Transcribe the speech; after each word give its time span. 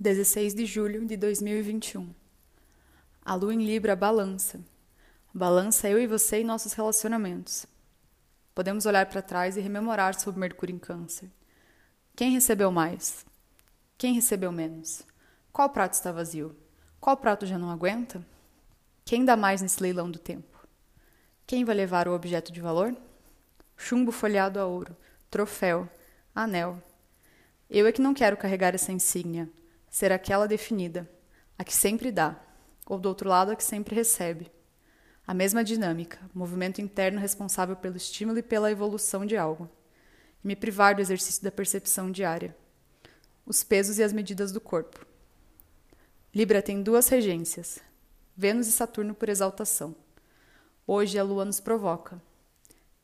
16 0.00 0.54
de 0.54 0.64
julho 0.64 1.04
de 1.04 1.16
2021. 1.16 2.14
A 3.24 3.34
lua 3.34 3.52
em 3.52 3.64
Libra 3.64 3.96
balança. 3.96 4.60
Balança 5.34 5.88
eu 5.88 5.98
e 5.98 6.06
você 6.06 6.40
e 6.40 6.44
nossos 6.44 6.72
relacionamentos. 6.72 7.66
Podemos 8.54 8.86
olhar 8.86 9.06
para 9.06 9.20
trás 9.20 9.56
e 9.56 9.60
rememorar 9.60 10.16
sobre 10.20 10.38
Mercúrio 10.38 10.72
em 10.72 10.78
Câncer. 10.78 11.28
Quem 12.14 12.30
recebeu 12.30 12.70
mais? 12.70 13.26
Quem 13.96 14.14
recebeu 14.14 14.52
menos? 14.52 15.02
Qual 15.52 15.68
prato 15.68 15.94
está 15.94 16.12
vazio? 16.12 16.56
Qual 17.00 17.16
prato 17.16 17.44
já 17.44 17.58
não 17.58 17.68
aguenta? 17.68 18.24
Quem 19.04 19.24
dá 19.24 19.36
mais 19.36 19.60
nesse 19.60 19.82
leilão 19.82 20.08
do 20.08 20.18
tempo? 20.20 20.64
Quem 21.44 21.64
vai 21.64 21.74
levar 21.74 22.06
o 22.06 22.14
objeto 22.14 22.52
de 22.52 22.60
valor? 22.60 22.96
Chumbo 23.76 24.12
folhado 24.12 24.60
a 24.60 24.64
ouro, 24.64 24.96
troféu, 25.28 25.88
anel. 26.32 26.80
Eu 27.68 27.84
é 27.84 27.90
que 27.90 28.00
não 28.00 28.14
quero 28.14 28.36
carregar 28.36 28.76
essa 28.76 28.92
insígnia 28.92 29.50
ser 29.98 30.12
aquela 30.12 30.46
definida, 30.46 31.10
a 31.58 31.64
que 31.64 31.74
sempre 31.74 32.12
dá, 32.12 32.40
ou 32.86 33.00
do 33.00 33.08
outro 33.08 33.28
lado, 33.28 33.50
a 33.50 33.56
que 33.56 33.64
sempre 33.64 33.96
recebe. 33.96 34.48
A 35.26 35.34
mesma 35.34 35.64
dinâmica, 35.64 36.20
movimento 36.32 36.80
interno 36.80 37.18
responsável 37.18 37.74
pelo 37.74 37.96
estímulo 37.96 38.38
e 38.38 38.42
pela 38.42 38.70
evolução 38.70 39.26
de 39.26 39.36
algo. 39.36 39.68
E 40.42 40.46
me 40.46 40.54
privar 40.54 40.94
do 40.94 41.00
exercício 41.00 41.42
da 41.42 41.50
percepção 41.50 42.12
diária. 42.12 42.56
Os 43.44 43.64
pesos 43.64 43.98
e 43.98 44.04
as 44.04 44.12
medidas 44.12 44.52
do 44.52 44.60
corpo. 44.60 45.04
Libra 46.32 46.62
tem 46.62 46.80
duas 46.80 47.08
regências, 47.08 47.80
Vênus 48.36 48.68
e 48.68 48.72
Saturno 48.72 49.14
por 49.14 49.28
exaltação. 49.28 49.96
Hoje 50.86 51.18
a 51.18 51.24
Lua 51.24 51.44
nos 51.44 51.58
provoca. 51.58 52.22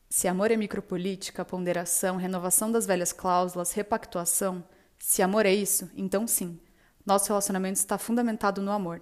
Se 0.09 0.29
amor 0.29 0.49
é 0.49 0.55
micropolítica, 0.55 1.43
ponderação, 1.43 2.15
renovação 2.15 2.71
das 2.71 2.85
velhas 2.85 3.11
cláusulas, 3.11 3.73
repactuação, 3.73 4.63
se 4.97 5.21
amor 5.21 5.45
é 5.45 5.53
isso, 5.53 5.91
então 5.93 6.25
sim, 6.25 6.57
nosso 7.05 7.27
relacionamento 7.27 7.77
está 7.77 7.97
fundamentado 7.97 8.61
no 8.61 8.71
amor. 8.71 8.99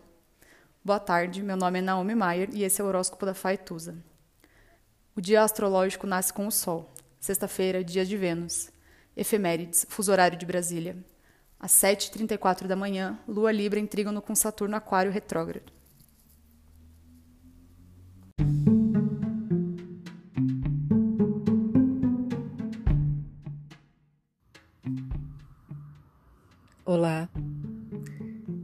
Boa 0.84 1.00
tarde, 1.00 1.42
meu 1.42 1.56
nome 1.56 1.80
é 1.80 1.82
Naomi 1.82 2.14
Maier 2.14 2.50
e 2.52 2.64
esse 2.64 2.82
é 2.82 2.84
o 2.84 2.88
horóscopo 2.88 3.26
da 3.26 3.34
Faituza. 3.34 3.96
O 5.16 5.22
dia 5.22 5.42
astrológico 5.42 6.06
nasce 6.06 6.34
com 6.34 6.46
o 6.46 6.52
Sol. 6.52 6.94
Sexta-feira, 7.18 7.82
dia 7.82 8.06
de 8.06 8.18
Vênus. 8.18 8.70
Efemérides, 9.16 9.86
fuso 9.88 10.12
horário 10.12 10.38
de 10.38 10.46
Brasília. 10.46 10.98
Às 11.58 11.72
7h34 11.72 12.68
da 12.68 12.76
manhã, 12.76 13.18
Lua 13.26 13.54
Libra 13.54 13.80
em 13.80 13.88
trígono 13.88 14.22
com 14.22 14.36
Saturno 14.36 14.76
Aquário 14.76 15.10
retrógrado. 15.10 15.72
Olá, 26.86 27.30